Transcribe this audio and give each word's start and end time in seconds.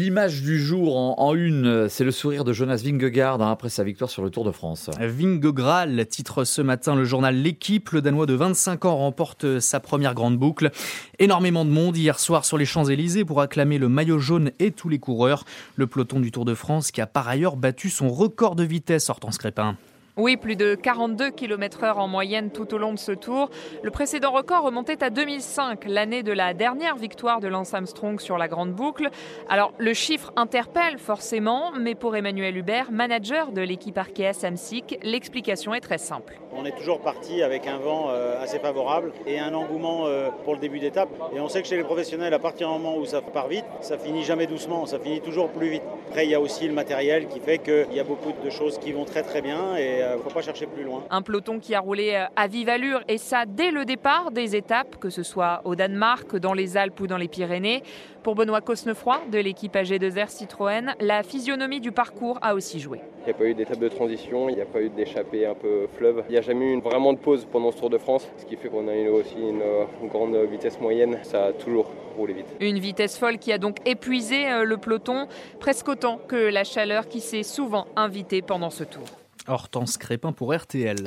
L'image 0.00 0.40
du 0.40 0.58
jour 0.58 0.96
en, 0.96 1.34
une, 1.34 1.86
c'est 1.90 2.04
le 2.04 2.10
sourire 2.10 2.42
de 2.42 2.54
Jonas 2.54 2.80
Vingegaard 2.82 3.42
hein, 3.42 3.50
après 3.50 3.68
sa 3.68 3.84
victoire 3.84 4.08
sur 4.08 4.22
le 4.22 4.30
Tour 4.30 4.46
de 4.46 4.50
France. 4.50 4.88
Vingegaard 4.98 5.88
titre 6.08 6.44
ce 6.44 6.62
matin 6.62 6.96
le 6.96 7.04
journal 7.04 7.36
L'équipe. 7.36 7.90
Le 7.90 8.00
Danois 8.00 8.24
de 8.24 8.32
25 8.32 8.86
ans 8.86 8.96
remporte 8.96 9.60
sa 9.60 9.78
première 9.78 10.14
grande 10.14 10.38
boucle. 10.38 10.70
Énormément 11.18 11.66
de 11.66 11.70
monde 11.70 11.98
hier 11.98 12.18
soir 12.18 12.46
sur 12.46 12.56
les 12.56 12.64
Champs-Élysées 12.64 13.26
pour 13.26 13.42
acclamer 13.42 13.76
le 13.76 13.90
maillot 13.90 14.18
jaune 14.18 14.52
et 14.58 14.70
tous 14.70 14.88
les 14.88 14.98
coureurs. 14.98 15.44
Le 15.76 15.86
peloton 15.86 16.18
du 16.18 16.32
Tour 16.32 16.46
de 16.46 16.54
France 16.54 16.92
qui 16.92 17.02
a 17.02 17.06
par 17.06 17.28
ailleurs 17.28 17.56
battu 17.56 17.90
son 17.90 18.08
record 18.08 18.56
de 18.56 18.64
vitesse, 18.64 19.10
Hortense 19.10 19.36
Crépin. 19.36 19.76
Oui, 20.20 20.36
plus 20.36 20.54
de 20.54 20.74
42 20.74 21.30
km 21.30 21.80
h 21.80 21.94
en 21.94 22.06
moyenne 22.06 22.50
tout 22.50 22.74
au 22.74 22.76
long 22.76 22.92
de 22.92 22.98
ce 22.98 23.12
tour. 23.12 23.48
Le 23.82 23.90
précédent 23.90 24.32
record 24.32 24.64
remontait 24.64 25.02
à 25.02 25.08
2005, 25.08 25.86
l'année 25.86 26.22
de 26.22 26.32
la 26.32 26.52
dernière 26.52 26.96
victoire 26.96 27.40
de 27.40 27.48
Lance 27.48 27.72
Armstrong 27.72 28.20
sur 28.20 28.36
la 28.36 28.46
Grande 28.46 28.74
Boucle. 28.74 29.08
Alors, 29.48 29.72
le 29.78 29.94
chiffre 29.94 30.30
interpelle 30.36 30.98
forcément, 30.98 31.72
mais 31.72 31.94
pour 31.94 32.16
Emmanuel 32.16 32.54
Hubert, 32.54 32.92
manager 32.92 33.50
de 33.50 33.62
l'équipe 33.62 33.96
Arkea 33.96 34.34
Samsic, 34.34 34.98
l'explication 35.02 35.72
est 35.72 35.80
très 35.80 35.96
simple. 35.96 36.38
On 36.60 36.66
est 36.66 36.76
toujours 36.76 37.00
parti 37.00 37.42
avec 37.42 37.66
un 37.66 37.78
vent 37.78 38.08
euh, 38.10 38.42
assez 38.42 38.58
favorable 38.58 39.12
et 39.26 39.38
un 39.38 39.54
engouement 39.54 40.02
euh, 40.04 40.28
pour 40.44 40.52
le 40.52 40.58
début 40.58 40.78
d'étape. 40.78 41.08
Et 41.34 41.40
on 41.40 41.48
sait 41.48 41.62
que 41.62 41.68
chez 41.68 41.78
les 41.78 41.84
professionnels, 41.84 42.34
à 42.34 42.38
partir 42.38 42.68
du 42.68 42.74
moment 42.74 42.98
où 42.98 43.06
ça 43.06 43.22
part 43.22 43.48
vite, 43.48 43.64
ça 43.80 43.96
finit 43.96 44.24
jamais 44.24 44.46
doucement, 44.46 44.84
ça 44.84 44.98
finit 44.98 45.22
toujours 45.22 45.48
plus 45.48 45.70
vite. 45.70 45.82
Après, 46.10 46.26
il 46.26 46.30
y 46.30 46.34
a 46.34 46.40
aussi 46.40 46.68
le 46.68 46.74
matériel 46.74 47.28
qui 47.28 47.40
fait 47.40 47.56
qu'il 47.56 47.94
y 47.94 47.98
a 48.00 48.04
beaucoup 48.04 48.32
de 48.44 48.50
choses 48.50 48.76
qui 48.78 48.92
vont 48.92 49.06
très 49.06 49.22
très 49.22 49.40
bien 49.40 49.74
et 49.76 50.00
ne 50.00 50.02
euh, 50.02 50.18
faut 50.18 50.28
pas 50.28 50.42
chercher 50.42 50.66
plus 50.66 50.84
loin. 50.84 51.02
Un 51.08 51.22
peloton 51.22 51.60
qui 51.60 51.74
a 51.74 51.80
roulé 51.80 52.26
à 52.36 52.46
vive 52.46 52.68
allure 52.68 53.00
et 53.08 53.16
ça 53.16 53.46
dès 53.46 53.70
le 53.70 53.86
départ 53.86 54.30
des 54.30 54.54
étapes, 54.54 54.98
que 54.98 55.08
ce 55.08 55.22
soit 55.22 55.62
au 55.64 55.74
Danemark, 55.76 56.36
dans 56.36 56.52
les 56.52 56.76
Alpes 56.76 57.00
ou 57.00 57.06
dans 57.06 57.16
les 57.16 57.28
Pyrénées. 57.28 57.82
Pour 58.22 58.34
Benoît 58.34 58.60
Cosnefroy 58.60 59.18
de 59.32 59.38
l'équipe 59.38 59.74
AG2R 59.74 60.28
Citroën, 60.28 60.94
la 61.00 61.22
physionomie 61.22 61.80
du 61.80 61.90
parcours 61.90 62.38
a 62.42 62.54
aussi 62.54 62.80
joué. 62.80 63.00
Il 63.22 63.24
n'y 63.26 63.30
a 63.32 63.34
pas 63.34 63.44
eu 63.44 63.54
d'étape 63.54 63.78
de 63.78 63.88
transition, 63.88 64.48
il 64.48 64.54
n'y 64.54 64.62
a 64.62 64.66
pas 64.66 64.80
eu 64.80 64.88
d'échappée 64.88 65.44
un 65.44 65.54
peu 65.54 65.86
fleuve. 65.96 66.24
Il 66.28 66.32
n'y 66.32 66.38
a 66.38 66.40
jamais 66.40 66.72
eu 66.72 66.80
vraiment 66.80 67.12
de 67.12 67.18
pause 67.18 67.46
pendant 67.50 67.70
ce 67.70 67.76
Tour 67.76 67.90
de 67.90 67.98
France, 67.98 68.26
ce 68.38 68.46
qui 68.46 68.56
fait 68.56 68.70
qu'on 68.70 68.88
a 68.88 68.94
eu 68.96 69.08
aussi 69.08 69.36
une, 69.38 69.62
une 70.02 70.08
grande 70.08 70.34
vitesse 70.50 70.80
moyenne. 70.80 71.18
Ça 71.22 71.46
a 71.46 71.52
toujours 71.52 71.90
roulé 72.16 72.32
vite. 72.32 72.46
Une 72.60 72.78
vitesse 72.78 73.18
folle 73.18 73.38
qui 73.38 73.52
a 73.52 73.58
donc 73.58 73.76
épuisé 73.86 74.50
euh, 74.50 74.64
le 74.64 74.78
peloton, 74.78 75.28
presque 75.58 75.88
autant 75.88 76.18
que 76.18 76.36
la 76.36 76.64
chaleur 76.64 77.08
qui 77.08 77.20
s'est 77.20 77.42
souvent 77.42 77.86
invitée 77.94 78.40
pendant 78.40 78.70
ce 78.70 78.84
tour. 78.84 79.04
Hortense 79.48 79.98
Crépin 79.98 80.32
pour 80.32 80.54
RTL. 80.54 80.98